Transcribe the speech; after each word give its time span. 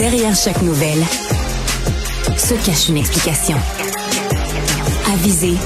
Derrière 0.00 0.34
chaque 0.34 0.62
nouvelle 0.62 1.04
se 2.38 2.54
cache 2.54 2.88
une 2.88 2.96
explication. 2.96 3.58
Aviser, 5.12 5.58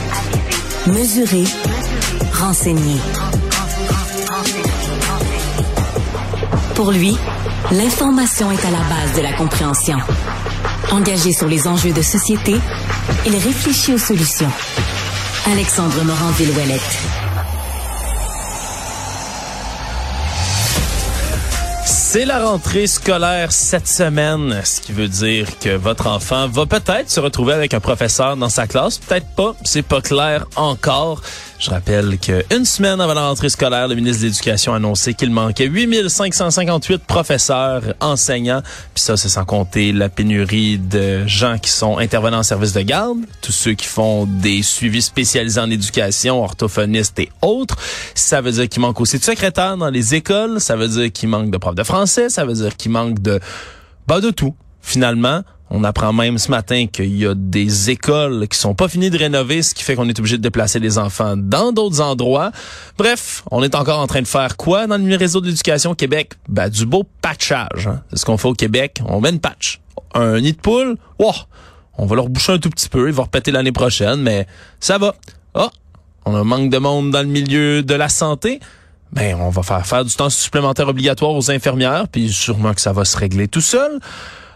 mesurer, 0.89 1.45
renseigner. 2.33 3.01
Pour 6.75 6.91
lui, 6.91 7.17
l'information 7.71 8.51
est 8.51 8.65
à 8.67 8.73
la 8.73 8.79
base 8.79 9.17
de 9.17 9.23
la 9.23 9.35
compréhension. 9.35 9.99
Engagé 10.91 11.33
sur 11.33 11.47
les 11.47 11.69
enjeux 11.69 11.93
de 11.93 12.03
société, 12.03 12.57
il 13.27 13.37
réfléchit 13.37 13.95
aux 13.95 13.99
solutions. 13.99 14.51
Alexandre 15.47 16.03
Morand-Villouellette. 16.03 17.24
C'est 22.15 22.27
la 22.27 22.49
rentrée 22.49 22.87
scolaire 22.87 23.51
cette 23.51 23.89
semaine, 23.89 24.61
ce 24.65 24.81
qui 24.81 24.93
veut 24.93 25.09
dire 25.09 25.59
que 25.59 25.75
votre 25.75 26.07
enfant 26.07 26.47
va 26.47 26.65
peut-être 26.65 27.11
se 27.11 27.19
retrouver 27.19 27.55
avec 27.55 27.75
un 27.75 27.81
professeur 27.81 28.37
dans 28.37 28.49
sa 28.49 28.69
classe, 28.69 28.99
peut-être 28.99 29.27
pas, 29.35 29.57
c'est 29.65 29.83
pas 29.83 30.01
clair 30.01 30.47
encore. 30.55 31.23
Je 31.65 31.71
rappelle 31.71 32.19
qu'une 32.19 32.67
semaine 32.67 33.01
avant 33.01 33.15
la 33.15 33.27
rentrée 33.27 33.49
scolaire, 33.49 33.89
le 33.89 33.95
ministre 33.95 34.21
de 34.21 34.27
l'Éducation 34.27 34.75
a 34.75 34.77
annoncé 34.77 35.15
qu'il 35.15 35.31
manquait 35.31 35.65
8558 35.65 37.05
professeurs, 37.05 37.95
enseignants, 38.01 38.61
puis 38.93 39.03
ça, 39.03 39.17
c'est 39.17 39.31
sans 39.31 39.47
compter 39.47 39.93
la 39.93 40.11
pénurie 40.11 40.77
de 40.77 41.27
gens 41.27 41.57
qui 41.57 41.71
sont 41.71 41.97
intervenants 41.97 42.41
en 42.41 42.43
service 42.43 42.75
de 42.75 42.83
garde, 42.83 43.17
tous 43.41 43.53
ceux 43.53 43.73
qui 43.73 43.87
font 43.87 44.27
des 44.27 44.63
suivis 44.63 45.01
spécialisés 45.01 45.59
en 45.59 45.71
éducation, 45.71 46.45
orthophonistes 46.45 47.19
et 47.19 47.31
autres. 47.41 47.79
Ça 48.15 48.43
veut 48.43 48.53
dire 48.53 48.69
qu'il 48.69 48.83
manque 48.83 49.01
aussi 49.01 49.19
de 49.19 49.25
secrétaires 49.25 49.79
dans 49.79 49.89
les 49.89 50.15
écoles, 50.15 50.61
ça 50.61 50.77
veut 50.77 50.89
dire 50.89 51.11
qu'il 51.11 51.31
manque 51.31 51.51
de 51.51 51.57
profs 51.57 51.77
de 51.77 51.85
français, 51.85 52.29
ça 52.29 52.45
veut 52.45 52.53
dire 52.53 52.77
qu'il 52.77 52.91
manque 52.91 53.23
de... 53.23 53.41
Bah, 54.07 54.21
de 54.21 54.29
tout, 54.29 54.55
finalement. 54.83 55.41
On 55.77 55.83
apprend 55.83 56.13
même 56.13 56.39
ce 56.39 56.53
matin 56.53 56.87
qu'il 56.87 57.17
y 57.17 57.27
a 57.27 57.35
des 57.35 57.91
écoles 57.91 58.47
qui 58.47 58.57
sont 58.57 58.77
pas 58.77 58.87
finies 58.87 59.11
de 59.11 59.19
rénover, 59.19 59.61
ce 59.61 59.75
qui 59.75 59.83
fait 59.83 59.97
qu'on 59.97 60.09
est 60.09 60.17
obligé 60.21 60.37
de 60.37 60.43
déplacer 60.43 60.79
les 60.79 60.99
enfants 60.99 61.37
dans 61.37 61.73
d'autres 61.73 62.01
endroits. 62.01 62.53
Bref, 62.97 63.43
on 63.51 63.61
est 63.61 63.75
encore 63.75 63.99
en 63.99 64.07
train 64.07 64.23
de 64.23 64.29
faire 64.29 64.57
quoi 64.57 64.87
dans 64.87 65.05
le 65.05 65.17
réseau 65.17 65.41
de 65.41 65.49
l'éducation 65.49 65.91
au 65.91 65.95
Québec? 65.97 66.35
Ben, 66.49 66.69
du 66.69 66.87
beau 66.87 67.03
patchage. 67.21 67.89
Hein. 67.89 68.03
C'est 68.11 68.19
ce 68.21 68.25
qu'on 68.25 68.37
fait 68.37 68.47
au 68.47 68.55
Québec. 68.55 69.01
On 69.09 69.21
met 69.21 69.31
une 69.31 69.41
patch. 69.41 69.81
Un 70.15 70.41
nid 70.41 70.53
de 70.53 70.59
poule, 70.59 70.97
wow, 71.19 71.33
on 71.99 72.07
va 72.07 72.15
leur 72.15 72.29
boucher 72.29 72.53
un 72.53 72.59
tout 72.59 72.71
petit 72.71 72.89
peu. 72.89 73.09
Il 73.09 73.15
va 73.15 73.25
repéter 73.25 73.51
l'année 73.51 73.73
prochaine, 73.73 74.23
mais 74.23 74.47
ça 74.79 74.99
va. 74.99 75.17
oh, 75.55 75.71
on 76.25 76.37
a 76.37 76.39
un 76.39 76.45
manque 76.45 76.71
de 76.71 76.79
monde 76.79 77.11
dans 77.11 77.23
le 77.23 77.27
milieu 77.27 77.83
de 77.83 77.95
la 77.95 78.09
santé. 78.09 78.61
Ben, 79.11 79.35
on 79.41 79.51
va 79.51 79.65
faire 79.65 79.85
faire 79.85 80.05
du 80.05 80.15
temps 80.15 80.31
supplémentaire 80.31 80.87
obligatoire 80.87 81.33
aux 81.33 81.51
infirmières, 81.51 82.07
puis 82.07 82.31
sûrement 82.33 82.75
que 82.75 82.81
ça 82.81 82.93
va 82.93 83.05
se 83.05 83.17
régler 83.17 83.49
tout 83.49 83.61
seul. 83.61 83.99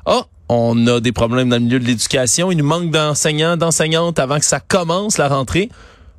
oh, 0.06 0.22
on 0.48 0.86
a 0.86 1.00
des 1.00 1.12
problèmes 1.12 1.48
dans 1.48 1.56
le 1.56 1.62
milieu 1.62 1.78
de 1.78 1.84
l'éducation. 1.84 2.50
Il 2.50 2.58
nous 2.58 2.64
manque 2.64 2.91
d'enseignants, 2.91 3.56
d'enseignantes 3.56 4.18
avant 4.18 4.38
que 4.38 4.44
ça 4.44 4.60
commence 4.60 5.18
la 5.18 5.28
rentrée. 5.28 5.68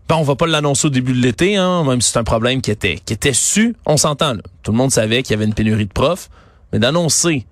Ben, 0.08 0.16
on 0.16 0.24
va 0.24 0.36
pas 0.36 0.48
l'annoncer 0.48 0.88
au 0.88 0.90
début 0.90 1.14
de 1.14 1.20
l'été, 1.20 1.56
hein, 1.56 1.84
même 1.84 2.02
si 2.02 2.12
c'est 2.12 2.20
un 2.20 2.24
problème 2.24 2.62
qui 2.62 2.72
était, 2.72 3.00
qui 3.04 3.14
était 3.14 3.34
su. 3.34 3.76
On 3.86 3.98
s'entend, 3.98 4.36
Tout 4.64 4.72
le 4.72 4.78
monde 4.78 4.92
savait 4.92 5.24
qu'il 5.24 5.32
y 5.32 5.36
avait 5.36 5.46
une 5.46 5.54
pénurie 5.54 5.86
de 5.86 5.94
profs. 5.94 6.30
Mais 6.72 6.80
d'annoncer 6.80 7.46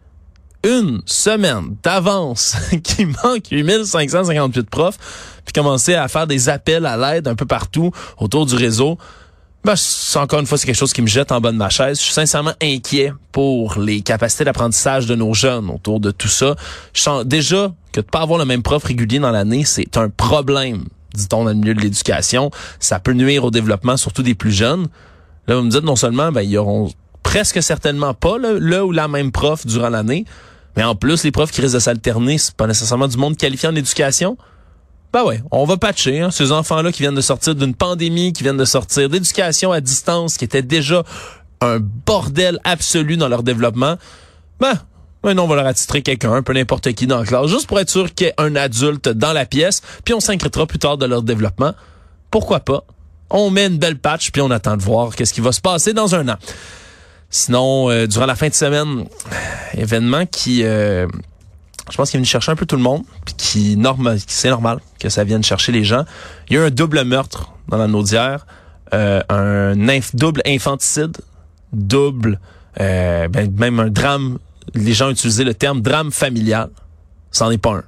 une 0.64 1.02
semaine 1.06 1.76
d'avance 1.84 2.56
qu'il 2.84 3.08
manque 3.08 3.50
8558 3.52 4.70
profs, 4.70 4.98
puis 5.46 5.54
commencer 5.54 5.96
à 5.96 6.08
faire 6.08 6.28
des 6.28 6.50
appels 6.50 6.86
à 6.86 6.98
l'aide 6.98 7.28
un 7.28 7.36
peu 7.36 7.46
partout 7.46 7.92
autour 8.18 8.46
du 8.46 8.56
réseau, 8.56 8.98
ben, 9.68 10.22
encore 10.22 10.40
une 10.40 10.46
fois, 10.46 10.58
c'est 10.58 10.66
quelque 10.66 10.78
chose 10.78 10.94
qui 10.94 11.02
me 11.02 11.08
jette 11.08 11.34
en 11.34 11.42
bas 11.42 11.52
de 11.52 11.58
ma 11.58 11.68
chaise. 11.68 12.00
Je 12.00 12.04
suis 12.06 12.14
sincèrement 12.14 12.54
inquiet 12.62 13.12
pour 13.34 13.78
les 13.78 14.00
capacités 14.00 14.46
d'apprentissage 14.46 15.08
de 15.08 15.16
nos 15.16 15.34
jeunes 15.34 15.70
autour 15.70 16.00
de 16.00 16.10
tout 16.10 16.30
ça. 16.30 16.56
Je 16.94 17.02
sens 17.02 17.26
déjà 17.26 17.74
que 17.92 18.00
de 18.00 18.06
pas 18.06 18.22
avoir 18.22 18.40
le 18.40 18.46
même 18.46 18.64
prof 18.64 18.82
régulier 18.86 19.20
dans 19.20 19.32
l'année, 19.32 19.66
c'est 19.66 19.98
un 19.98 20.08
problème, 20.08 20.86
dit-on 21.14 21.44
dans 21.44 21.50
le 21.50 21.56
milieu 21.56 21.74
de 21.74 21.82
l'éducation. 21.82 22.50
Ça 22.80 23.02
peut 23.02 23.12
nuire 23.12 23.44
au 23.44 23.52
développement, 23.52 23.98
surtout 23.98 24.24
des 24.24 24.36
plus 24.36 24.54
jeunes. 24.54 24.88
Là, 25.48 25.58
vous 25.58 25.64
me 25.64 25.70
dites 25.70 25.84
non 25.84 25.98
seulement, 25.98 26.32
ben, 26.32 26.44
ils 26.44 26.58
auront 26.58 26.90
presque 27.22 27.62
certainement 27.62 28.14
pas 28.14 28.38
le, 28.38 28.82
ou 28.82 28.94
la 28.94 29.10
même 29.10 29.34
prof 29.34 29.68
durant 29.68 29.90
l'année, 29.90 30.24
mais 30.78 30.84
en 30.86 30.96
plus, 30.96 31.26
les 31.26 31.32
profs 31.32 31.52
qui 31.52 31.60
risquent 31.60 31.74
de 31.74 31.80
s'alterner, 31.80 32.38
c'est 32.38 32.56
pas 32.56 32.68
nécessairement 32.68 33.10
du 33.10 33.18
monde 33.18 33.36
qualifié 33.36 33.68
en 33.68 33.76
éducation. 33.76 34.38
Ben 35.18 35.24
ouais, 35.24 35.42
on 35.50 35.66
va 35.66 35.78
patcher 35.78 36.22
hein, 36.22 36.30
ces 36.30 36.52
enfants-là 36.52 36.92
qui 36.92 37.02
viennent 37.02 37.16
de 37.16 37.22
sortir 37.22 37.56
d'une 37.56 37.74
pandémie, 37.74 38.34
qui 38.34 38.44
viennent 38.44 38.56
de 38.56 38.66
sortir 38.66 39.10
d'éducation 39.10 39.72
à 39.72 39.82
distance, 39.82 40.38
qui 40.38 40.46
était 40.46 40.62
déjà 40.62 41.02
un 41.60 41.80
bordel 41.80 42.60
absolu 42.64 43.18
dans 43.18 43.28
leur 43.28 43.42
développement. 43.42 43.96
Ben, 44.60 44.76
non, 45.24 45.46
on 45.46 45.48
va 45.48 45.56
leur 45.56 45.66
attitrer 45.66 46.04
quelqu'un, 46.04 46.44
peu 46.44 46.54
n'importe 46.54 46.94
qui 46.94 47.08
dans 47.08 47.18
la 47.22 47.26
classe, 47.26 47.48
juste 47.48 47.66
pour 47.66 47.80
être 47.80 47.90
sûr 47.90 48.14
qu'il 48.14 48.28
y 48.28 48.30
ait 48.30 48.36
un 48.38 48.56
adulte 48.56 49.10
dans 49.10 49.34
la 49.34 49.48
pièce, 49.48 49.82
puis 50.06 50.14
on 50.14 50.20
s'inquiétera 50.20 50.68
plus 50.68 50.78
tard 50.78 51.00
de 51.00 51.08
leur 51.08 51.24
développement. 51.24 51.74
Pourquoi 52.30 52.60
pas? 52.60 52.84
On 53.32 53.50
met 53.50 53.66
une 53.66 53.80
belle 53.80 53.98
patch, 53.98 54.30
puis 54.30 54.44
on 54.44 54.52
attend 54.52 54.78
de 54.78 54.84
voir 54.84 55.16
qu'est-ce 55.16 55.34
qui 55.34 55.42
va 55.42 55.52
se 55.52 55.62
passer 55.62 55.94
dans 55.94 56.14
un 56.14 56.30
an. 56.30 56.38
Sinon, 57.32 57.90
euh, 57.90 58.06
durant 58.06 58.28
la 58.28 58.36
fin 58.36 58.50
de 58.50 58.54
semaine, 58.54 59.06
événement 59.74 60.28
qui... 60.28 60.62
Euh, 60.64 61.08
je 61.90 61.98
pense 61.98 62.10
qu'il 62.10 62.18
est 62.18 62.22
venu 62.22 62.28
chercher 62.28 62.52
un 62.52 62.56
peu 62.56 62.66
tout 62.66 62.76
le 62.76 62.82
monde, 62.82 63.04
puis 63.26 63.36
qui 63.36 63.78
normal, 63.78 64.20
c'est 64.28 64.50
normal 64.50 64.80
que 65.00 65.10
ça 65.10 65.24
vienne 65.24 65.44
chercher 65.44 65.72
les 65.72 65.84
gens. 65.84 66.06
Il 66.50 66.56
y 66.56 66.60
a 66.60 66.64
eu 66.64 66.68
un 66.68 66.72
double 66.72 67.04
meurtre 67.04 67.52
dans 67.68 67.78
la 67.78 67.88
Naudière, 67.88 68.46
euh, 68.94 69.22
un 69.30 69.76
double 70.14 70.42
infanticide, 70.46 71.18
double, 71.74 72.40
euh, 72.80 73.28
ben, 73.28 73.52
même 73.52 73.80
un 73.80 73.90
drame. 73.90 74.40
Les 74.74 74.94
gens 74.94 75.10
utilisé 75.10 75.44
le 75.44 75.54
terme 75.54 75.82
drame 75.82 76.12
familial. 76.12 76.70
C'en 77.32 77.52
est 77.52 77.58
pas 77.58 77.76
un. 77.76 77.84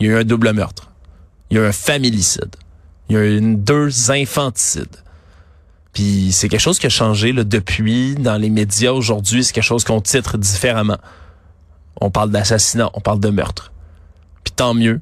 Il 0.00 0.06
y 0.06 0.10
a 0.10 0.12
eu 0.14 0.16
un 0.20 0.24
double 0.24 0.52
meurtre. 0.52 0.90
Il 1.50 1.56
y 1.56 1.60
a 1.60 1.64
eu 1.64 1.66
un 1.66 1.72
familicide. 1.72 2.54
Il 3.08 3.14
y 3.14 3.18
a 3.18 3.24
eu 3.24 3.40
deux 3.40 4.10
infanticides. 4.10 4.96
Puis 5.92 6.30
c'est 6.32 6.48
quelque 6.48 6.60
chose 6.60 6.78
qui 6.78 6.86
a 6.86 6.90
changé 6.90 7.32
là, 7.32 7.44
depuis 7.44 8.16
dans 8.16 8.36
les 8.36 8.50
médias 8.50 8.92
aujourd'hui. 8.92 9.44
C'est 9.44 9.52
quelque 9.52 9.64
chose 9.64 9.84
qu'on 9.84 10.00
titre 10.00 10.38
différemment 10.38 10.98
on 12.00 12.10
parle 12.10 12.30
d'assassinat, 12.30 12.90
on 12.94 13.00
parle 13.00 13.20
de 13.20 13.30
meurtre. 13.30 13.72
Puis 14.44 14.52
tant 14.54 14.74
mieux. 14.74 15.00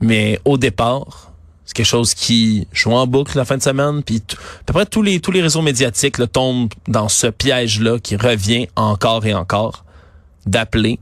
Mais 0.00 0.40
au 0.44 0.58
départ, 0.58 1.32
c'est 1.64 1.74
quelque 1.74 1.86
chose 1.86 2.14
qui 2.14 2.68
joue 2.72 2.92
en 2.92 3.06
boucle 3.06 3.36
la 3.36 3.44
fin 3.44 3.56
de 3.56 3.62
semaine. 3.62 4.02
Puis 4.02 4.22
à 4.30 4.64
peu 4.64 4.72
près 4.72 4.86
tous 4.86 5.02
les, 5.02 5.20
tous 5.20 5.32
les 5.32 5.42
réseaux 5.42 5.62
médiatiques 5.62 6.18
là, 6.18 6.26
tombent 6.26 6.72
dans 6.86 7.08
ce 7.08 7.26
piège-là 7.26 7.98
qui 7.98 8.16
revient 8.16 8.68
encore 8.76 9.26
et 9.26 9.34
encore 9.34 9.84
d'appeler 10.46 10.98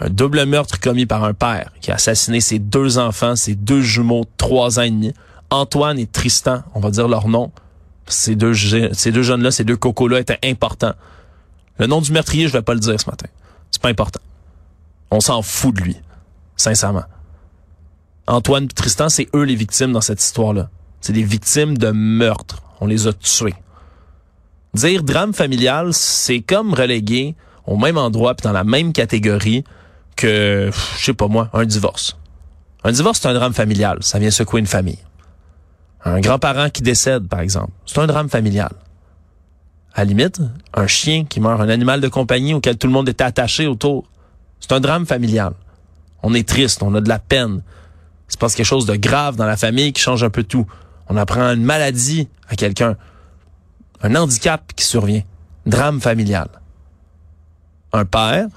un 0.00 0.08
double 0.08 0.44
meurtre 0.44 0.78
commis 0.78 1.06
par 1.06 1.24
un 1.24 1.34
père 1.34 1.72
qui 1.80 1.90
a 1.90 1.94
assassiné 1.94 2.40
ses 2.40 2.60
deux 2.60 2.98
enfants, 2.98 3.34
ses 3.34 3.56
deux 3.56 3.82
jumeaux 3.82 4.24
trois 4.36 4.78
ans 4.78 4.82
et 4.82 4.90
demi. 4.90 5.12
Antoine 5.50 5.98
et 5.98 6.06
Tristan, 6.06 6.62
on 6.74 6.80
va 6.80 6.90
dire 6.90 7.08
leur 7.08 7.26
nom. 7.26 7.50
Ces 8.06 8.36
deux, 8.36 8.54
ces 8.54 9.12
deux 9.12 9.22
jeunes-là, 9.22 9.50
ces 9.50 9.64
deux 9.64 9.76
cocos-là 9.76 10.20
étaient 10.20 10.38
importants. 10.44 10.94
Le 11.78 11.86
nom 11.86 12.00
du 12.00 12.12
meurtrier, 12.12 12.46
je 12.48 12.52
vais 12.52 12.62
pas 12.62 12.74
le 12.74 12.80
dire 12.80 13.00
ce 13.00 13.10
matin. 13.10 13.26
C'est 13.70 13.82
pas 13.82 13.88
important. 13.88 14.20
On 15.10 15.20
s'en 15.20 15.42
fout 15.42 15.74
de 15.74 15.80
lui, 15.80 15.96
sincèrement. 16.56 17.04
Antoine 18.26 18.64
et 18.64 18.68
Tristan, 18.68 19.08
c'est 19.08 19.28
eux 19.34 19.44
les 19.44 19.54
victimes 19.54 19.92
dans 19.92 20.02
cette 20.02 20.22
histoire-là. 20.22 20.68
C'est 21.00 21.14
des 21.14 21.22
victimes 21.22 21.78
de 21.78 21.90
meurtre. 21.90 22.62
On 22.80 22.86
les 22.86 23.06
a 23.06 23.12
tués. 23.12 23.54
Dire 24.74 25.02
drame 25.02 25.32
familial, 25.32 25.94
c'est 25.94 26.40
comme 26.40 26.74
reléguer 26.74 27.34
au 27.66 27.76
même 27.76 27.96
endroit 27.96 28.34
puis 28.34 28.44
dans 28.44 28.52
la 28.52 28.64
même 28.64 28.92
catégorie 28.92 29.64
que, 30.16 30.70
je 30.98 31.04
sais 31.04 31.14
pas 31.14 31.28
moi, 31.28 31.48
un 31.52 31.64
divorce. 31.64 32.18
Un 32.84 32.92
divorce, 32.92 33.20
c'est 33.20 33.28
un 33.28 33.34
drame 33.34 33.54
familial. 33.54 33.98
Ça 34.02 34.18
vient 34.18 34.30
secouer 34.30 34.60
une 34.60 34.66
famille. 34.66 34.98
Un 36.04 36.20
grand-parent 36.20 36.70
qui 36.70 36.82
décède, 36.82 37.28
par 37.28 37.40
exemple, 37.40 37.72
c'est 37.86 37.98
un 37.98 38.06
drame 38.06 38.28
familial. 38.28 38.72
À 39.94 40.02
la 40.02 40.04
limite, 40.04 40.40
un 40.74 40.86
chien 40.86 41.24
qui 41.24 41.40
meurt, 41.40 41.60
un 41.60 41.68
animal 41.68 42.00
de 42.00 42.08
compagnie 42.08 42.54
auquel 42.54 42.76
tout 42.76 42.86
le 42.86 42.92
monde 42.92 43.08
était 43.08 43.24
attaché 43.24 43.66
autour, 43.66 44.04
c'est 44.60 44.72
un 44.72 44.80
drame 44.80 45.06
familial. 45.06 45.52
On 46.22 46.34
est 46.34 46.48
triste, 46.48 46.82
on 46.82 46.94
a 46.94 47.00
de 47.00 47.08
la 47.08 47.18
peine. 47.18 47.62
C'est 48.28 48.38
passe 48.38 48.54
quelque 48.54 48.66
chose 48.66 48.86
de 48.86 48.96
grave 48.96 49.36
dans 49.36 49.46
la 49.46 49.56
famille 49.56 49.92
qui 49.92 50.02
change 50.02 50.22
un 50.22 50.30
peu 50.30 50.42
tout. 50.42 50.66
On 51.08 51.16
apprend 51.16 51.42
une 51.52 51.62
maladie 51.62 52.28
à 52.48 52.56
quelqu'un. 52.56 52.96
Un 54.02 54.14
handicap 54.14 54.72
qui 54.76 54.84
survient. 54.84 55.22
Drame 55.66 56.00
familial. 56.00 56.48
Un 57.92 58.04
père 58.04 58.48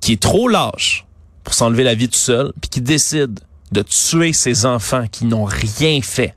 qui 0.00 0.12
est 0.12 0.22
trop 0.22 0.48
lâche 0.48 1.04
pour 1.44 1.54
s'enlever 1.54 1.84
la 1.84 1.94
vie 1.94 2.08
tout 2.08 2.18
seul, 2.18 2.52
puis 2.60 2.68
qui 2.70 2.80
décide 2.80 3.40
de 3.72 3.82
tuer 3.82 4.32
ses 4.32 4.66
enfants 4.66 5.06
qui 5.10 5.24
n'ont 5.24 5.44
rien 5.44 6.00
fait, 6.02 6.34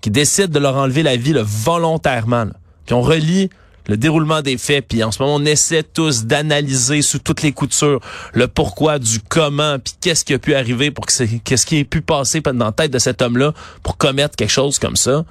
qui 0.00 0.10
décide 0.10 0.50
de 0.50 0.58
leur 0.58 0.76
enlever 0.76 1.02
la 1.02 1.16
vie 1.16 1.34
volontairement. 1.36 2.46
Puis 2.86 2.94
on 2.94 3.02
relie 3.02 3.50
le 3.86 3.96
déroulement 3.96 4.42
des 4.42 4.58
faits, 4.58 4.86
puis 4.88 5.02
en 5.02 5.10
ce 5.10 5.22
moment, 5.22 5.36
on 5.36 5.44
essaie 5.44 5.82
tous 5.82 6.24
d'analyser 6.24 7.02
sous 7.02 7.18
toutes 7.18 7.42
les 7.42 7.52
coutures 7.52 8.00
le 8.32 8.46
pourquoi 8.46 8.98
du 8.98 9.18
comment, 9.20 9.78
puis 9.78 9.94
qu'est-ce 10.00 10.24
qui 10.24 10.34
a 10.34 10.38
pu 10.38 10.54
arriver 10.54 10.90
pour 10.90 11.06
que 11.06 11.12
c'est, 11.12 11.26
qu'est-ce 11.40 11.66
qui 11.66 11.80
a 11.80 11.84
pu 11.84 12.00
passer 12.00 12.40
dans 12.40 12.66
la 12.66 12.72
tête 12.72 12.92
de 12.92 12.98
cet 12.98 13.22
homme-là 13.22 13.52
pour 13.82 13.96
commettre 13.96 14.36
quelque 14.36 14.50
chose 14.50 14.78
comme 14.78 14.96
ça. 14.96 15.24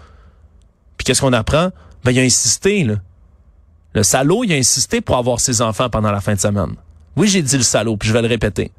Puis 0.97 1.05
qu'est-ce 1.05 1.21
qu'on 1.21 1.33
apprend? 1.33 1.69
Ben, 2.03 2.11
il 2.11 2.19
a 2.19 2.23
insisté, 2.23 2.83
là. 2.83 2.95
Le 3.93 4.03
salaud, 4.03 4.43
il 4.43 4.53
a 4.53 4.55
insisté 4.55 5.01
pour 5.01 5.17
avoir 5.17 5.39
ses 5.39 5.61
enfants 5.61 5.89
pendant 5.89 6.11
la 6.11 6.21
fin 6.21 6.33
de 6.33 6.39
semaine. 6.39 6.75
Oui, 7.15 7.27
j'ai 7.27 7.41
dit 7.41 7.57
le 7.57 7.63
salaud, 7.63 7.97
puis 7.97 8.07
je 8.07 8.13
vais 8.13 8.21
le 8.21 8.27
répéter. 8.27 8.71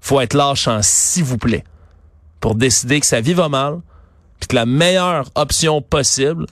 Faut 0.00 0.20
être 0.20 0.34
lâche 0.34 0.68
en 0.68 0.80
s'il 0.82 1.24
vous 1.24 1.38
plaît 1.38 1.64
pour 2.40 2.54
décider 2.54 3.00
que 3.00 3.06
sa 3.06 3.20
vie 3.20 3.34
va 3.34 3.48
mal, 3.48 3.80
puis 4.40 4.48
que 4.48 4.54
la 4.54 4.66
meilleure 4.66 5.28
option 5.34 5.82
possible, 5.82 6.46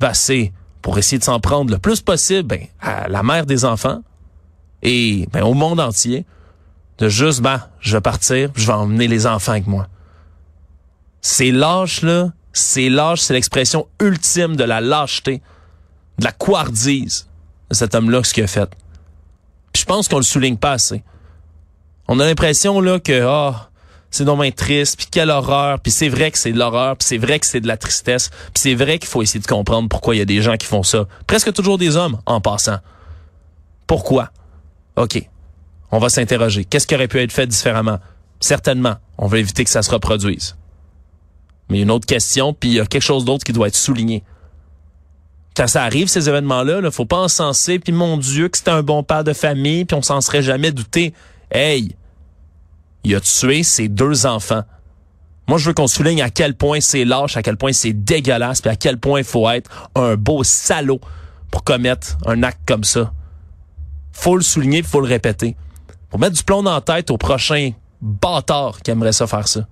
ben, 0.00 0.14
c'est 0.14 0.52
pour 0.84 0.98
essayer 0.98 1.18
de 1.18 1.24
s'en 1.24 1.40
prendre 1.40 1.70
le 1.70 1.78
plus 1.78 2.02
possible 2.02 2.42
ben, 2.42 2.66
à 2.78 3.08
la 3.08 3.22
mère 3.22 3.46
des 3.46 3.64
enfants 3.64 4.02
et 4.82 5.26
ben, 5.32 5.42
au 5.42 5.54
monde 5.54 5.80
entier, 5.80 6.26
de 6.98 7.08
juste, 7.08 7.40
ben, 7.40 7.62
je 7.80 7.96
vais 7.96 8.02
partir, 8.02 8.50
je 8.54 8.66
vais 8.66 8.74
emmener 8.74 9.08
les 9.08 9.26
enfants 9.26 9.52
avec 9.52 9.66
moi. 9.66 9.88
C'est 11.22 11.50
lâche, 11.50 12.02
là. 12.02 12.32
C'est 12.52 12.90
lâche, 12.90 13.22
c'est 13.22 13.32
l'expression 13.32 13.88
ultime 13.98 14.56
de 14.56 14.64
la 14.64 14.82
lâcheté, 14.82 15.40
de 16.18 16.24
la 16.24 16.32
couardise 16.32 17.28
de 17.70 17.74
cet 17.74 17.94
homme-là, 17.94 18.22
ce 18.22 18.34
qu'il 18.34 18.44
a 18.44 18.46
fait. 18.46 18.68
Je 19.74 19.86
pense 19.86 20.06
qu'on 20.06 20.18
le 20.18 20.22
souligne 20.22 20.58
pas 20.58 20.72
assez. 20.72 21.02
On 22.08 22.20
a 22.20 22.26
l'impression, 22.26 22.82
là, 22.82 23.00
que, 23.00 23.24
ah, 23.26 23.70
c'est 24.14 24.24
normalement 24.24 24.52
triste, 24.54 24.96
puis 24.96 25.06
quelle 25.10 25.30
horreur, 25.30 25.80
puis 25.80 25.90
c'est 25.90 26.08
vrai 26.08 26.30
que 26.30 26.38
c'est 26.38 26.52
de 26.52 26.58
l'horreur, 26.58 26.96
puis 26.96 27.06
c'est 27.06 27.18
vrai 27.18 27.40
que 27.40 27.46
c'est 27.46 27.60
de 27.60 27.66
la 27.66 27.76
tristesse, 27.76 28.30
puis 28.30 28.62
c'est 28.62 28.74
vrai 28.74 28.98
qu'il 29.00 29.08
faut 29.08 29.22
essayer 29.22 29.40
de 29.40 29.46
comprendre 29.46 29.88
pourquoi 29.88 30.14
il 30.14 30.18
y 30.18 30.22
a 30.22 30.24
des 30.24 30.40
gens 30.40 30.56
qui 30.56 30.66
font 30.66 30.84
ça. 30.84 31.06
Presque 31.26 31.52
toujours 31.52 31.78
des 31.78 31.96
hommes, 31.96 32.18
en 32.24 32.40
passant. 32.40 32.78
Pourquoi? 33.88 34.30
OK. 34.96 35.20
On 35.90 35.98
va 35.98 36.08
s'interroger. 36.08 36.64
Qu'est-ce 36.64 36.86
qui 36.86 36.94
aurait 36.94 37.08
pu 37.08 37.18
être 37.18 37.32
fait 37.32 37.46
différemment? 37.46 37.98
Certainement, 38.38 38.94
on 39.18 39.26
va 39.26 39.38
éviter 39.38 39.64
que 39.64 39.70
ça 39.70 39.82
se 39.82 39.90
reproduise. 39.90 40.56
Mais 41.68 41.80
une 41.80 41.90
autre 41.90 42.06
question, 42.06 42.54
puis 42.54 42.70
il 42.70 42.74
y 42.74 42.80
a 42.80 42.86
quelque 42.86 43.02
chose 43.02 43.24
d'autre 43.24 43.42
qui 43.42 43.52
doit 43.52 43.68
être 43.68 43.76
souligné. 43.76 44.22
Quand 45.56 45.66
ça 45.66 45.82
arrive, 45.82 46.08
ces 46.08 46.28
événements-là, 46.28 46.80
il 46.84 46.90
faut 46.92 47.04
pas 47.04 47.18
encenser, 47.18 47.80
puis 47.80 47.92
mon 47.92 48.16
Dieu, 48.16 48.48
que 48.48 48.58
c'était 48.58 48.70
un 48.70 48.82
bon 48.82 49.02
père 49.02 49.24
de 49.24 49.32
famille, 49.32 49.84
puis 49.84 49.96
on 49.96 50.02
s'en 50.02 50.20
serait 50.20 50.42
jamais 50.42 50.70
douté. 50.70 51.14
Hey! 51.50 51.96
Il 53.04 53.14
a 53.14 53.20
tué 53.20 53.62
ses 53.62 53.88
deux 53.88 54.26
enfants. 54.26 54.62
Moi, 55.46 55.58
je 55.58 55.66
veux 55.66 55.74
qu'on 55.74 55.86
souligne 55.86 56.22
à 56.22 56.30
quel 56.30 56.54
point 56.54 56.80
c'est 56.80 57.04
lâche, 57.04 57.36
à 57.36 57.42
quel 57.42 57.58
point 57.58 57.72
c'est 57.72 57.92
dégueulasse, 57.92 58.62
puis 58.62 58.70
à 58.70 58.76
quel 58.76 58.98
point 58.98 59.20
il 59.20 59.24
faut 59.24 59.48
être 59.50 59.70
un 59.94 60.16
beau 60.16 60.42
salaud 60.42 61.00
pour 61.50 61.64
commettre 61.64 62.16
un 62.26 62.42
acte 62.42 62.60
comme 62.66 62.84
ça. 62.84 63.12
Faut 64.12 64.36
le 64.36 64.42
souligner, 64.42 64.82
faut 64.82 65.00
le 65.00 65.06
répéter. 65.06 65.54
Pour 66.08 66.18
mettre 66.18 66.36
du 66.36 66.42
plomb 66.42 66.62
dans 66.62 66.74
la 66.74 66.80
tête 66.80 67.10
au 67.10 67.18
prochain 67.18 67.72
bâtard 68.00 68.80
qui 68.82 68.90
aimerait 68.90 69.12
ça 69.12 69.26
faire 69.26 69.48
ça. 69.48 69.66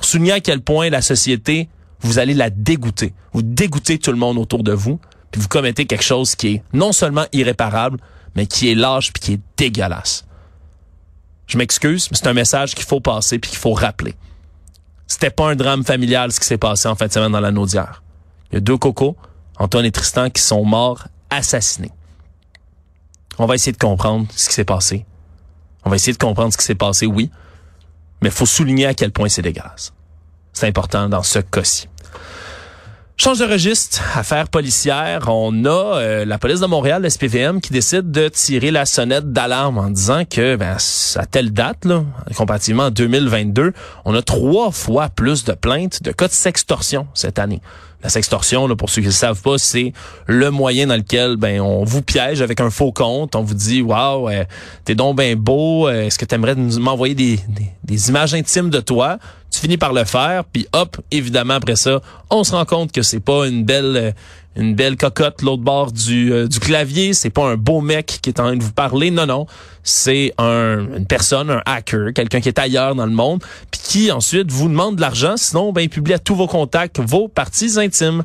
Souligner 0.00 0.32
à 0.32 0.40
quel 0.40 0.62
point 0.62 0.90
la 0.90 1.02
société, 1.02 1.68
vous 2.00 2.18
allez 2.18 2.34
la 2.34 2.50
dégoûter. 2.50 3.14
Vous 3.32 3.42
dégoûtez 3.42 3.98
tout 3.98 4.10
le 4.10 4.16
monde 4.16 4.38
autour 4.38 4.64
de 4.64 4.72
vous, 4.72 4.98
puis 5.30 5.40
vous 5.40 5.48
commettez 5.48 5.86
quelque 5.86 6.02
chose 6.02 6.34
qui 6.34 6.54
est 6.54 6.62
non 6.72 6.92
seulement 6.92 7.26
irréparable, 7.32 7.98
mais 8.34 8.46
qui 8.46 8.70
est 8.70 8.74
lâche 8.74 9.12
puis 9.12 9.22
qui 9.22 9.32
est 9.34 9.40
dégueulasse. 9.56 10.24
Je 11.50 11.58
m'excuse, 11.58 12.08
mais 12.10 12.16
c'est 12.16 12.28
un 12.28 12.32
message 12.32 12.76
qu'il 12.76 12.84
faut 12.84 13.00
passer 13.00 13.40
puis 13.40 13.50
qu'il 13.50 13.58
faut 13.58 13.72
rappeler. 13.72 14.14
C'était 15.08 15.30
pas 15.30 15.50
un 15.50 15.56
drame 15.56 15.82
familial 15.84 16.30
ce 16.30 16.38
qui 16.38 16.46
s'est 16.46 16.58
passé 16.58 16.86
en 16.86 16.94
fin 16.94 17.08
de 17.08 17.12
semaine 17.12 17.32
dans 17.32 17.40
la 17.40 17.50
Naudière. 17.50 18.04
Il 18.50 18.54
y 18.54 18.58
a 18.58 18.60
deux 18.60 18.78
cocos, 18.78 19.16
Antoine 19.58 19.84
et 19.84 19.90
Tristan, 19.90 20.30
qui 20.30 20.40
sont 20.40 20.64
morts 20.64 21.08
assassinés. 21.28 21.90
On 23.38 23.46
va 23.46 23.56
essayer 23.56 23.72
de 23.72 23.78
comprendre 23.78 24.28
ce 24.36 24.48
qui 24.48 24.54
s'est 24.54 24.64
passé. 24.64 25.04
On 25.84 25.90
va 25.90 25.96
essayer 25.96 26.12
de 26.12 26.18
comprendre 26.18 26.52
ce 26.52 26.56
qui 26.56 26.64
s'est 26.64 26.76
passé, 26.76 27.06
oui, 27.06 27.32
mais 28.22 28.30
faut 28.30 28.46
souligner 28.46 28.86
à 28.86 28.94
quel 28.94 29.10
point 29.10 29.28
c'est 29.28 29.42
dégueulasse. 29.42 29.92
C'est 30.52 30.68
important 30.68 31.08
dans 31.08 31.24
ce 31.24 31.40
cas-ci. 31.40 31.88
Change 33.22 33.40
de 33.40 33.44
registre, 33.44 34.00
affaire 34.16 34.48
policière. 34.48 35.28
On 35.28 35.66
a 35.66 35.98
euh, 35.98 36.24
la 36.24 36.38
police 36.38 36.60
de 36.60 36.64
Montréal, 36.64 37.02
le 37.02 37.10
SPVM, 37.10 37.60
qui 37.60 37.70
décide 37.70 38.10
de 38.10 38.28
tirer 38.28 38.70
la 38.70 38.86
sonnette 38.86 39.30
d'alarme 39.30 39.76
en 39.76 39.90
disant 39.90 40.24
que 40.24 40.56
ben, 40.56 40.78
à 41.16 41.26
telle 41.26 41.52
date, 41.52 41.84
là, 41.84 42.02
comparativement 42.34 42.84
en 42.84 42.90
2022, 42.90 43.74
on 44.06 44.14
a 44.14 44.22
trois 44.22 44.70
fois 44.70 45.10
plus 45.10 45.44
de 45.44 45.52
plaintes 45.52 46.02
de 46.02 46.12
cas 46.12 46.28
de 46.28 46.32
sextorsion 46.32 47.08
cette 47.12 47.38
année. 47.38 47.60
La 48.02 48.08
sextorsion, 48.08 48.66
là, 48.66 48.76
pour 48.76 48.88
ceux 48.88 49.02
qui 49.02 49.08
ne 49.08 49.12
savent 49.12 49.42
pas, 49.42 49.58
c'est 49.58 49.92
le 50.26 50.50
moyen 50.50 50.86
dans 50.86 50.96
lequel 50.96 51.36
ben 51.36 51.60
on 51.60 51.84
vous 51.84 52.00
piège 52.00 52.40
avec 52.40 52.60
un 52.60 52.70
faux 52.70 52.92
compte. 52.92 53.36
On 53.36 53.42
vous 53.42 53.54
dit 53.54 53.82
Waouh, 53.82 54.30
euh, 54.30 54.44
t'es 54.84 54.94
donc 54.94 55.18
bien 55.18 55.36
beau, 55.36 55.86
euh, 55.86 56.06
est-ce 56.06 56.18
que 56.18 56.24
tu 56.24 56.34
aimerais 56.34 56.54
m'envoyer 56.54 57.14
des, 57.14 57.38
des, 57.84 58.08
images 58.08 58.32
intimes 58.32 58.70
de 58.70 58.80
toi? 58.80 59.18
Tu 59.50 59.60
finis 59.60 59.76
par 59.76 59.92
le 59.92 60.04
faire, 60.04 60.44
puis 60.44 60.66
hop, 60.72 60.96
évidemment 61.10 61.54
après 61.54 61.76
ça, 61.76 62.00
on 62.30 62.42
se 62.42 62.52
rend 62.52 62.64
compte 62.64 62.92
que 62.92 63.02
c'est 63.02 63.20
pas 63.20 63.46
une 63.46 63.64
belle 63.64 63.96
euh, 63.96 64.12
une 64.56 64.74
belle 64.74 64.96
cocotte 64.96 65.42
l'autre 65.42 65.62
bord 65.62 65.92
du, 65.92 66.48
du 66.48 66.60
clavier, 66.60 67.14
c'est 67.14 67.30
pas 67.30 67.48
un 67.48 67.56
beau 67.56 67.80
mec 67.80 68.18
qui 68.20 68.30
est 68.30 68.40
en 68.40 68.44
train 68.44 68.56
de 68.56 68.62
vous 68.62 68.72
parler, 68.72 69.10
non 69.10 69.26
non, 69.26 69.46
c'est 69.82 70.32
un, 70.38 70.96
une 70.96 71.06
personne, 71.06 71.50
un 71.50 71.62
hacker, 71.66 72.12
quelqu'un 72.12 72.40
qui 72.40 72.48
est 72.48 72.58
ailleurs 72.58 72.94
dans 72.94 73.06
le 73.06 73.12
monde, 73.12 73.42
puis 73.70 73.80
qui 73.82 74.10
ensuite 74.10 74.50
vous 74.50 74.68
demande 74.68 74.96
de 74.96 75.00
l'argent, 75.00 75.36
sinon 75.36 75.72
ben 75.72 75.82
il 75.82 75.88
publie 75.88 76.14
à 76.14 76.18
tous 76.18 76.34
vos 76.34 76.48
contacts 76.48 76.98
vos 76.98 77.28
parties 77.28 77.78
intimes. 77.78 78.24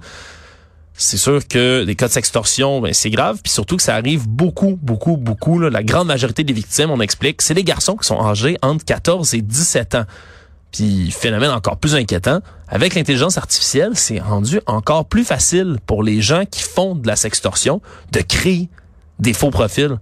C'est 0.97 1.17
sûr 1.17 1.45
que 1.45 1.83
les 1.85 1.95
cas 1.95 2.07
de 2.07 2.13
sextorsion, 2.13 2.79
ben, 2.79 2.93
c'est 2.93 3.09
grave, 3.09 3.39
puis 3.43 3.51
surtout 3.51 3.75
que 3.75 3.83
ça 3.83 3.95
arrive 3.95 4.29
beaucoup, 4.29 4.79
beaucoup, 4.81 5.17
beaucoup. 5.17 5.59
La 5.59 5.83
grande 5.83 6.07
majorité 6.07 6.45
des 6.45 6.53
victimes, 6.53 6.89
on 6.89 7.01
explique, 7.01 7.41
c'est 7.41 7.53
des 7.53 7.65
garçons 7.65 7.97
qui 7.97 8.07
sont 8.07 8.21
âgés 8.25 8.57
entre 8.61 8.85
14 8.85 9.33
et 9.33 9.41
17 9.41 9.95
ans. 9.95 10.05
Puis 10.75 11.09
phénomène 11.09 11.51
encore 11.51 11.77
plus 11.77 11.95
inquiétant, 11.95 12.41
avec 12.67 12.95
l'intelligence 12.95 13.37
artificielle, 13.37 13.91
c'est 13.93 14.19
rendu 14.19 14.59
encore 14.65 15.05
plus 15.05 15.23
facile 15.23 15.77
pour 15.85 16.03
les 16.03 16.21
gens 16.21 16.43
qui 16.45 16.63
font 16.63 16.95
de 16.95 17.07
la 17.07 17.15
sextorsion 17.15 17.81
de 18.11 18.19
créer 18.19 18.67
des 19.17 19.31
faux 19.31 19.51
profils. 19.51 19.97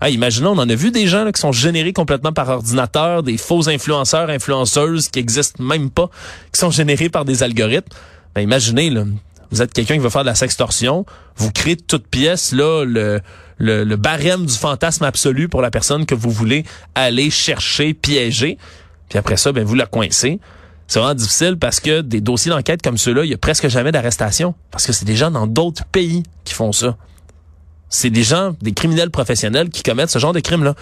Ah, 0.00 0.08
imaginons, 0.08 0.52
on 0.52 0.58
en 0.58 0.68
a 0.68 0.74
vu 0.74 0.90
des 0.90 1.06
gens 1.08 1.30
qui 1.30 1.38
sont 1.38 1.52
générés 1.52 1.92
complètement 1.92 2.32
par 2.32 2.48
ordinateur, 2.48 3.22
des 3.22 3.36
faux 3.36 3.68
influenceurs, 3.68 4.30
influenceuses 4.30 5.08
qui 5.08 5.18
existent 5.18 5.62
même 5.62 5.90
pas, 5.90 6.08
qui 6.52 6.58
sont 6.58 6.70
générés 6.70 7.10
par 7.10 7.26
des 7.26 7.42
algorithmes. 7.42 7.94
Ben, 8.34 8.40
imaginez, 8.40 8.88
là, 8.88 9.04
vous 9.50 9.60
êtes 9.60 9.74
quelqu'un 9.74 9.94
qui 9.94 10.00
veut 10.00 10.08
faire 10.08 10.22
de 10.22 10.28
la 10.28 10.34
sextorsion, 10.34 11.04
vous 11.36 11.50
créez 11.52 11.76
de 11.76 11.82
toute 11.82 12.06
pièce 12.06 12.52
là 12.52 12.84
le, 12.84 13.20
le, 13.58 13.84
le 13.84 13.96
barème 13.96 14.46
du 14.46 14.54
fantasme 14.54 15.04
absolu 15.04 15.50
pour 15.50 15.60
la 15.60 15.70
personne 15.70 16.06
que 16.06 16.14
vous 16.14 16.30
voulez 16.30 16.64
aller 16.94 17.28
chercher, 17.28 17.92
piéger. 17.92 18.56
Puis 19.08 19.18
après 19.18 19.36
ça, 19.36 19.52
ben 19.52 19.64
vous 19.64 19.74
la 19.74 19.86
coincez. 19.86 20.40
C'est 20.86 20.98
vraiment 20.98 21.14
difficile 21.14 21.56
parce 21.58 21.80
que 21.80 22.02
des 22.02 22.20
dossiers 22.20 22.50
d'enquête 22.50 22.82
comme 22.82 22.98
ceux-là, 22.98 23.24
il 23.24 23.30
y 23.30 23.34
a 23.34 23.38
presque 23.38 23.68
jamais 23.68 23.92
d'arrestation. 23.92 24.54
Parce 24.70 24.86
que 24.86 24.92
c'est 24.92 25.04
des 25.04 25.16
gens 25.16 25.30
dans 25.30 25.46
d'autres 25.46 25.84
pays 25.86 26.22
qui 26.44 26.54
font 26.54 26.72
ça. 26.72 26.96
C'est 27.88 28.10
des 28.10 28.22
gens, 28.22 28.54
des 28.60 28.72
criminels 28.72 29.10
professionnels 29.10 29.70
qui 29.70 29.82
commettent 29.82 30.10
ce 30.10 30.18
genre 30.18 30.32
de 30.32 30.40
crimes-là. 30.40 30.74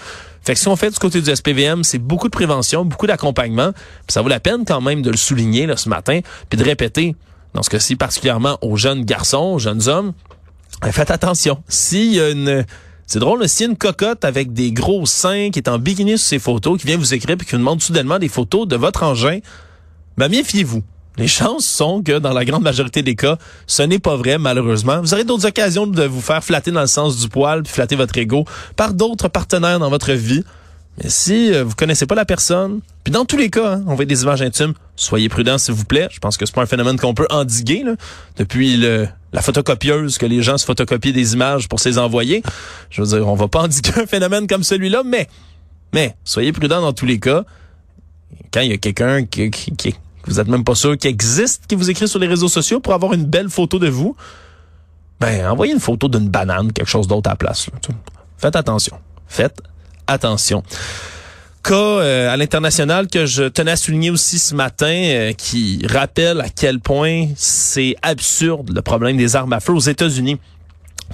Fait 0.42 0.54
que 0.54 0.61
si 0.61 0.66
on 0.68 0.76
fait 0.76 0.90
du 0.90 0.99
côté 0.99 1.20
du 1.20 1.35
SPVM, 1.35 1.85
c'est 1.85 1.99
beaucoup 1.99 2.26
de 2.26 2.32
prévention, 2.32 2.85
beaucoup 2.85 3.06
d'accompagnement. 3.06 3.73
ça 4.08 4.23
vaut 4.23 4.28
la 4.28 4.40
peine 4.40 4.64
quand 4.66 4.80
même 4.80 5.02
de 5.02 5.11
le 5.11 5.16
souligner 5.16 5.66
là, 5.66 5.76
ce 5.76 5.88
matin, 5.88 6.20
puis 6.49 6.58
de 6.58 6.64
répéter, 6.64 7.14
dans 7.54 7.62
ce 7.62 7.70
cas-ci 7.70 7.96
particulièrement 7.96 8.58
aux 8.62 8.76
jeunes 8.76 9.04
garçons, 9.04 9.52
aux 9.54 9.58
jeunes 9.58 9.88
hommes, 9.88 10.14
faites 10.90 11.11
attention. 11.11 11.62
S'il 11.68 12.14
y 12.14 12.20
a 12.20 12.30
une 12.30 12.64
c'est 13.06 13.18
drôle, 13.18 13.47
s'il 13.49 13.66
y 13.66 13.68
a 13.68 13.71
une 13.73 13.76
cocotte 13.76 14.25
avec 14.25 14.52
des 14.52 14.73
gros 14.73 15.06
seins 15.06 15.50
qui 15.50 15.59
est 15.59 15.68
en 15.68 15.78
bikini 15.78 16.18
sur 16.18 16.28
ses 16.28 16.38
photos, 16.38 16.80
qui 16.80 16.87
vient 16.87 16.97
vous 16.97 17.14
écrire 17.14 17.35
et 17.35 17.44
qui 17.44 17.52
vous 17.52 17.59
demande 17.59 17.82
soudainement 17.82 18.18
des 18.18 18.28
photos 18.28 18.66
de 18.66 18.76
votre 18.76 19.02
engin, 19.02 19.40
ben 20.16 20.28
méfiez-vous. 20.28 20.82
Les 21.18 21.28
chances 21.28 21.66
sont 21.66 22.02
que 22.02 22.18
dans 22.18 22.32
la 22.32 22.44
grande 22.44 22.62
majorité 22.62 23.02
des 23.02 23.14
cas, 23.14 23.37
ce 23.66 23.82
n'est 23.82 23.99
pas 23.99 24.16
vrai, 24.16 24.38
malheureusement. 24.38 25.00
Vous 25.02 25.12
aurez 25.12 25.25
d'autres 25.25 25.47
occasions 25.47 25.87
de 25.87 26.04
vous 26.04 26.23
faire 26.23 26.42
flatter 26.42 26.71
dans 26.71 26.80
le 26.80 26.87
sens 26.87 27.18
du 27.18 27.28
poil, 27.28 27.62
puis 27.62 27.73
flatter 27.73 27.97
votre 27.97 28.16
ego 28.16 28.47
par 28.76 28.94
d'autres 28.94 29.28
partenaires 29.28 29.78
dans 29.78 29.90
votre 29.90 30.12
vie. 30.12 30.42
Mais 30.99 31.08
si 31.08 31.54
euh, 31.54 31.64
vous 31.64 31.75
connaissez 31.75 32.06
pas 32.06 32.14
la 32.14 32.25
personne, 32.25 32.80
puis 33.02 33.12
dans 33.12 33.25
tous 33.25 33.37
les 33.37 33.49
cas, 33.49 33.75
hein, 33.75 33.84
on 33.87 33.94
veut 33.94 34.04
des 34.04 34.22
images 34.22 34.42
intimes, 34.42 34.75
soyez 34.94 35.28
prudents 35.28 35.58
s'il 35.58 35.75
vous 35.75 35.84
plaît. 35.84 36.08
Je 36.11 36.18
pense 36.20 36.37
que 36.37 36.44
c'est 36.44 36.54
pas 36.54 36.62
un 36.62 36.66
phénomène 36.66 36.99
qu'on 36.99 37.14
peut 37.14 37.26
endiguer 37.30 37.82
là, 37.82 37.94
depuis 38.37 38.76
le, 38.76 39.08
la 39.32 39.40
photocopieuse 39.40 40.18
que 40.18 40.26
les 40.26 40.42
gens 40.42 40.58
se 40.58 40.66
photocopient 40.66 41.12
des 41.12 41.32
images 41.32 41.68
pour 41.68 41.80
se 41.80 41.88
les 41.88 41.99
envoyer. 41.99 42.42
Je 42.90 43.02
veux 43.02 43.08
dire, 43.08 43.26
on 43.26 43.34
va 43.34 43.49
pas 43.49 43.61
endiguer 43.64 43.92
un 43.96 44.06
phénomène 44.06 44.46
comme 44.46 44.62
celui-là, 44.62 45.02
mais 45.04 45.28
mais 45.94 46.16
soyez 46.25 46.52
prudents 46.52 46.80
dans 46.80 46.92
tous 46.92 47.06
les 47.06 47.18
cas. 47.20 47.44
Quand 48.52 48.61
il 48.61 48.70
y 48.70 48.75
a 48.75 48.78
quelqu'un 48.78 49.25
qui, 49.25 49.50
qui, 49.50 49.72
qui 49.76 49.94
vous 50.26 50.40
êtes 50.40 50.49
même 50.49 50.64
pas 50.64 50.75
sûr 50.75 50.96
qu'il 50.96 51.11
existe, 51.11 51.66
qui 51.66 51.75
vous 51.75 51.90
écrit 51.90 52.08
sur 52.08 52.18
les 52.18 52.26
réseaux 52.26 52.49
sociaux 52.49 52.80
pour 52.80 52.92
avoir 52.92 53.12
une 53.12 53.25
belle 53.25 53.49
photo 53.49 53.78
de 53.78 53.88
vous, 53.88 54.16
ben 55.20 55.46
envoyez 55.49 55.72
une 55.72 55.80
photo 55.80 56.08
d'une 56.08 56.28
banane, 56.28 56.72
quelque 56.72 56.88
chose 56.88 57.08
d'autre 57.08 57.28
à 57.28 57.32
la 57.32 57.37
place. 57.37 57.68
Faites 58.38 58.56
attention. 58.56 58.99
Faites 59.26 59.61
attention. 60.06 60.62
Cas 61.62 61.75
euh, 61.75 62.32
à 62.32 62.37
l'international 62.37 63.06
que 63.06 63.25
je 63.25 63.44
tenais 63.44 63.71
à 63.73 63.76
souligner 63.76 64.11
aussi 64.11 64.38
ce 64.38 64.54
matin, 64.54 64.92
euh, 64.92 65.32
qui 65.32 65.87
rappelle 65.88 66.40
à 66.40 66.49
quel 66.49 66.80
point 66.80 67.28
c'est 67.37 67.94
absurde 68.02 68.73
le 68.75 68.82
problème 68.82 69.16
des 69.16 69.37
armes 69.37 69.52
à 69.52 69.61
feu 69.61 69.73
aux 69.73 69.78
États-Unis. 69.78 70.38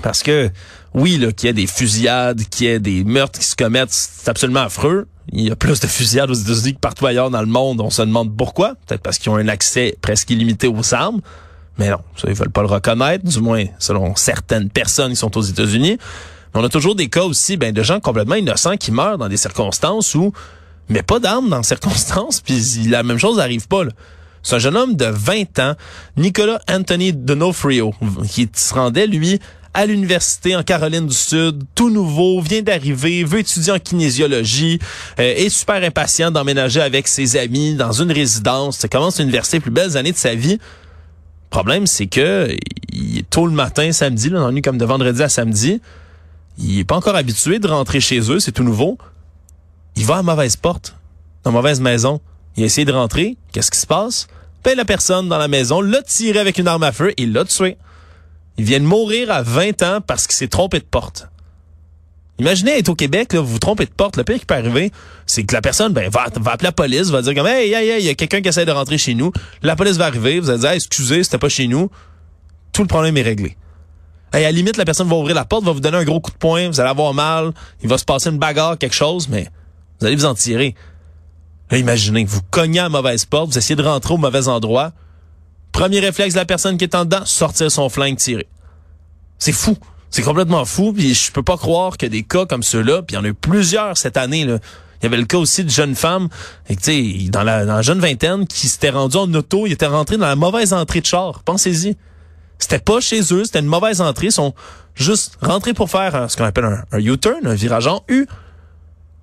Parce 0.00 0.22
que 0.22 0.50
oui, 0.94 1.18
qu'il 1.36 1.48
y 1.48 1.50
ait 1.50 1.54
des 1.54 1.66
fusillades, 1.66 2.42
qu'il 2.48 2.66
y 2.66 2.70
ait 2.70 2.80
des 2.80 3.04
meurtres 3.04 3.38
qui 3.38 3.44
se 3.44 3.56
commettent, 3.56 3.92
c'est 3.92 4.28
absolument 4.28 4.60
affreux. 4.60 5.06
Il 5.32 5.46
y 5.46 5.50
a 5.50 5.56
plus 5.56 5.80
de 5.80 5.86
fusillades 5.86 6.30
aux 6.30 6.34
États-Unis 6.34 6.74
que 6.74 6.80
partout 6.80 7.06
ailleurs 7.06 7.30
dans 7.30 7.40
le 7.40 7.46
monde. 7.46 7.80
On 7.80 7.90
se 7.90 8.00
demande 8.00 8.34
pourquoi. 8.34 8.74
Peut-être 8.86 9.02
parce 9.02 9.18
qu'ils 9.18 9.30
ont 9.30 9.36
un 9.36 9.48
accès 9.48 9.96
presque 10.00 10.30
illimité 10.30 10.66
aux 10.66 10.94
armes. 10.94 11.20
Mais 11.78 11.90
non, 11.90 12.00
ça, 12.16 12.28
ils 12.28 12.34
veulent 12.34 12.50
pas 12.50 12.62
le 12.62 12.68
reconnaître, 12.68 13.24
du 13.24 13.40
moins 13.40 13.64
selon 13.78 14.16
certaines 14.16 14.70
personnes 14.70 15.10
qui 15.10 15.16
sont 15.16 15.36
aux 15.36 15.42
États-Unis. 15.42 15.98
On 16.54 16.64
a 16.64 16.68
toujours 16.68 16.94
des 16.94 17.08
cas 17.08 17.24
aussi 17.24 17.56
ben, 17.56 17.72
de 17.72 17.82
gens 17.82 18.00
complètement 18.00 18.34
innocents 18.34 18.76
qui 18.76 18.92
meurent 18.92 19.18
dans 19.18 19.28
des 19.28 19.36
circonstances 19.36 20.14
où 20.14 20.32
mais 20.88 21.02
pas 21.02 21.18
d'armes 21.18 21.48
dans 21.48 21.62
circonstances, 21.62 22.40
puis 22.40 22.60
la 22.88 23.02
même 23.02 23.18
chose 23.18 23.36
n'arrive 23.36 23.68
pas. 23.68 23.84
C'est 24.42 24.56
un 24.56 24.58
jeune 24.58 24.76
homme 24.76 24.96
de 24.96 25.06
20 25.06 25.58
ans, 25.58 25.74
Nicolas 26.16 26.60
Anthony 26.70 27.12
Donofrio, 27.12 27.92
qui 28.30 28.48
se 28.54 28.72
rendait, 28.72 29.06
lui, 29.06 29.40
à 29.74 29.84
l'université 29.84 30.56
en 30.56 30.62
Caroline 30.62 31.06
du 31.06 31.14
Sud, 31.14 31.64
tout 31.74 31.90
nouveau, 31.90 32.40
vient 32.40 32.62
d'arriver, 32.62 33.24
veut 33.24 33.40
étudier 33.40 33.72
en 33.72 33.78
kinésiologie, 33.78 34.78
euh, 35.20 35.34
est 35.36 35.50
super 35.50 35.82
impatient 35.82 36.30
d'emménager 36.30 36.80
avec 36.80 37.08
ses 37.08 37.36
amis 37.36 37.74
dans 37.74 37.92
une 37.92 38.10
résidence, 38.10 38.78
ça 38.78 38.88
commence 38.88 39.18
l'université, 39.18 39.60
plus 39.60 39.70
belles 39.70 39.96
années 39.96 40.12
de 40.12 40.16
sa 40.16 40.34
vie. 40.34 40.54
Le 40.54 41.50
problème, 41.50 41.86
c'est 41.86 42.06
que 42.06 42.56
il 42.92 43.18
est 43.18 43.30
tôt 43.30 43.46
le 43.46 43.52
matin, 43.52 43.92
samedi, 43.92 44.30
là, 44.30 44.40
dans 44.40 44.52
nuit 44.52 44.62
comme 44.62 44.78
de 44.78 44.84
vendredi 44.84 45.22
à 45.22 45.28
samedi, 45.28 45.80
il 46.58 46.78
est 46.80 46.84
pas 46.84 46.96
encore 46.96 47.16
habitué 47.16 47.58
de 47.58 47.68
rentrer 47.68 48.00
chez 48.00 48.18
eux, 48.30 48.40
c'est 48.40 48.52
tout 48.52 48.64
nouveau. 48.64 48.98
Il 49.96 50.04
va 50.04 50.18
à 50.18 50.22
mauvaise 50.22 50.56
porte, 50.56 50.96
dans 51.44 51.52
mauvaise 51.52 51.80
maison. 51.80 52.20
Il 52.56 52.64
a 52.64 52.66
essayé 52.66 52.84
de 52.84 52.92
rentrer. 52.92 53.36
Qu'est-ce 53.52 53.70
qui 53.70 53.78
se 53.78 53.86
passe? 53.86 54.26
Ben, 54.64 54.76
la 54.76 54.84
personne 54.84 55.28
dans 55.28 55.38
la 55.38 55.48
maison 55.48 55.80
l'a 55.80 56.02
tiré 56.02 56.40
avec 56.40 56.58
une 56.58 56.68
arme 56.68 56.82
à 56.82 56.92
feu 56.92 57.12
et 57.16 57.26
l'a 57.26 57.44
tué. 57.44 57.78
Il 58.58 58.64
vient 58.64 58.80
de 58.80 58.84
mourir 58.84 59.30
à 59.30 59.42
20 59.42 59.82
ans 59.82 60.00
parce 60.04 60.26
qu'il 60.26 60.34
s'est 60.34 60.48
trompé 60.48 60.80
de 60.80 60.84
porte. 60.84 61.28
Imaginez 62.40 62.78
être 62.78 62.88
au 62.88 62.94
Québec, 62.94 63.32
là, 63.32 63.40
vous 63.40 63.46
vous 63.46 63.58
trompez 63.58 63.84
de 63.84 63.90
porte. 63.90 64.16
Le 64.16 64.24
pire 64.24 64.38
qui 64.38 64.46
peut 64.46 64.54
arriver, 64.54 64.92
c'est 65.26 65.44
que 65.44 65.54
la 65.54 65.60
personne 65.60 65.92
ben, 65.92 66.10
va, 66.10 66.26
va 66.40 66.52
appeler 66.52 66.68
la 66.68 66.72
police, 66.72 67.10
va 67.10 67.22
dire 67.22 67.34
comme 67.34 67.46
Hey, 67.46 67.72
hey, 67.72 67.88
hey, 67.88 68.02
il 68.02 68.06
y 68.06 68.08
a 68.08 68.14
quelqu'un 68.14 68.40
qui 68.40 68.48
essaie 68.48 68.66
de 68.66 68.72
rentrer 68.72 68.98
chez 68.98 69.14
nous. 69.14 69.32
La 69.62 69.76
police 69.76 69.96
va 69.96 70.06
arriver, 70.06 70.40
vous 70.40 70.50
allez 70.50 70.60
dire 70.60 70.70
excusez, 70.70 71.22
c'était 71.22 71.38
pas 71.38 71.48
chez 71.48 71.68
nous. 71.68 71.90
Tout 72.72 72.82
le 72.82 72.88
problème 72.88 73.16
est 73.16 73.22
réglé. 73.22 73.56
À 74.32 74.40
la 74.40 74.52
limite, 74.52 74.76
la 74.76 74.84
personne 74.84 75.08
va 75.08 75.16
ouvrir 75.16 75.34
la 75.34 75.44
porte, 75.44 75.64
va 75.64 75.72
vous 75.72 75.80
donner 75.80 75.96
un 75.96 76.04
gros 76.04 76.20
coup 76.20 76.30
de 76.30 76.36
poing, 76.36 76.68
vous 76.68 76.80
allez 76.80 76.90
avoir 76.90 77.14
mal, 77.14 77.52
il 77.82 77.88
va 77.88 77.96
se 77.96 78.04
passer 78.04 78.28
une 78.28 78.38
bagarre, 78.38 78.76
quelque 78.76 78.94
chose, 78.94 79.28
mais 79.28 79.48
vous 80.00 80.06
allez 80.06 80.16
vous 80.16 80.26
en 80.26 80.34
tirer. 80.34 80.74
Là, 81.70 81.78
imaginez, 81.78 82.24
vous 82.24 82.40
cognez 82.50 82.80
à 82.80 82.88
mauvaise 82.88 83.24
porte, 83.24 83.50
vous 83.50 83.58
essayez 83.58 83.76
de 83.76 83.82
rentrer 83.82 84.14
au 84.14 84.18
mauvais 84.18 84.48
endroit. 84.48 84.92
Premier 85.72 86.00
réflexe 86.00 86.34
de 86.34 86.38
la 86.38 86.44
personne 86.44 86.76
qui 86.78 86.84
est 86.84 86.94
en 86.94 87.04
dedans, 87.04 87.24
sortir 87.24 87.70
son 87.70 87.88
flingue, 87.88 88.16
tirer. 88.16 88.48
C'est 89.38 89.52
fou. 89.52 89.76
C'est 90.10 90.22
complètement 90.22 90.64
fou. 90.64 90.92
Puis 90.92 91.14
je 91.14 91.30
peux 91.30 91.42
pas 91.42 91.56
croire 91.56 91.96
que 91.96 92.06
des 92.06 92.22
cas 92.22 92.46
comme 92.46 92.62
ceux-là, 92.62 93.02
puis 93.02 93.14
il 93.14 93.18
y 93.18 93.20
en 93.20 93.24
a 93.24 93.28
eu 93.28 93.34
plusieurs 93.34 93.96
cette 93.96 94.16
année. 94.16 94.40
Il 94.40 94.58
y 95.02 95.06
avait 95.06 95.16
le 95.16 95.26
cas 95.26 95.38
aussi 95.38 95.64
de 95.64 95.70
jeunes 95.70 95.94
femmes, 95.94 96.28
et, 96.68 97.28
dans, 97.28 97.44
la, 97.44 97.64
dans 97.64 97.76
la 97.76 97.82
jeune 97.82 98.00
vingtaine, 98.00 98.46
qui 98.46 98.66
s'étaient 98.66 98.90
rendus 98.90 99.16
en 99.16 99.32
auto, 99.34 99.66
ils 99.66 99.72
étaient 99.72 99.86
rentrés 99.86 100.16
dans 100.16 100.26
la 100.26 100.36
mauvaise 100.36 100.72
entrée 100.72 101.00
de 101.00 101.06
char. 101.06 101.42
Pensez-y. 101.44 101.96
C'était 102.58 102.78
pas 102.78 103.00
chez 103.00 103.20
eux, 103.32 103.44
c'était 103.44 103.60
une 103.60 103.66
mauvaise 103.66 104.00
entrée. 104.00 104.26
Ils 104.26 104.32
sont 104.32 104.54
juste 104.94 105.38
rentrés 105.40 105.74
pour 105.74 105.90
faire 105.90 106.30
ce 106.30 106.36
qu'on 106.36 106.44
appelle 106.44 106.64
un, 106.64 106.84
un 106.92 106.98
U-turn, 106.98 107.46
un 107.46 107.54
virage 107.54 107.86
en 107.86 108.02
U. 108.08 108.26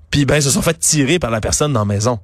Puis 0.10 0.26
ben, 0.26 0.38
ils 0.38 0.44
se 0.44 0.50
sont 0.50 0.62
fait 0.62 0.80
tirer 0.80 1.20
par 1.20 1.32
la 1.32 1.42
personne 1.42 1.74
dans 1.74 1.82
la 1.82 1.86
maison. 1.86 2.20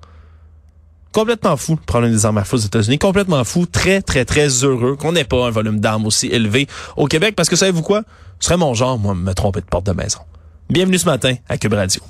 Complètement 1.11 1.57
fou, 1.57 1.73
le 1.73 1.85
problème 1.85 2.11
des 2.11 2.25
armes 2.25 2.37
à 2.37 2.45
feu 2.45 2.55
aux 2.55 2.61
États-Unis. 2.61 2.97
Complètement 2.97 3.43
fou, 3.43 3.65
très, 3.65 4.01
très, 4.01 4.23
très 4.23 4.47
heureux 4.63 4.95
qu'on 4.95 5.11
n'ait 5.11 5.25
pas 5.25 5.45
un 5.45 5.49
volume 5.49 5.81
d'armes 5.81 6.05
aussi 6.05 6.27
élevé 6.27 6.67
au 6.95 7.07
Québec. 7.07 7.35
Parce 7.35 7.49
que 7.49 7.57
savez-vous 7.57 7.81
quoi? 7.81 8.03
Ce 8.39 8.45
serait 8.45 8.57
mon 8.57 8.73
genre, 8.73 8.97
moi, 8.97 9.13
me 9.13 9.33
tromper 9.33 9.59
de 9.59 9.65
porte 9.65 9.85
de 9.85 9.91
maison. 9.91 10.19
Bienvenue 10.69 10.97
ce 10.97 11.05
matin 11.05 11.35
à 11.49 11.57
Cube 11.57 11.73
Radio. 11.73 12.01